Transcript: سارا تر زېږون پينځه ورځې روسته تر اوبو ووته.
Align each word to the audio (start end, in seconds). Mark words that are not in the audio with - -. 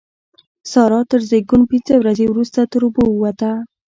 سارا 0.73 0.99
تر 1.09 1.21
زېږون 1.29 1.61
پينځه 1.69 1.95
ورځې 1.99 2.25
روسته 2.35 2.61
تر 2.71 2.81
اوبو 2.85 3.03
ووته. 3.09 3.51